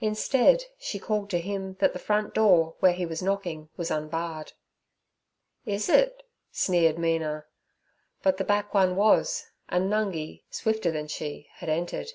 Instead 0.00 0.66
she 0.78 1.00
called 1.00 1.28
to 1.28 1.40
him 1.40 1.74
that 1.80 1.92
the 1.92 1.98
front 1.98 2.32
door 2.32 2.76
where 2.78 2.92
he 2.92 3.04
was 3.04 3.20
knocking 3.20 3.68
was 3.76 3.90
unbarred. 3.90 4.52
'Is 5.64 5.88
it?' 5.88 6.22
sneered 6.52 7.00
Mina. 7.00 7.46
But 8.22 8.36
the 8.36 8.44
back 8.44 8.74
one 8.74 8.94
was, 8.94 9.50
and 9.68 9.90
Nungi, 9.90 10.44
swifter 10.50 10.92
than 10.92 11.08
she, 11.08 11.48
had 11.54 11.68
entered. 11.68 12.12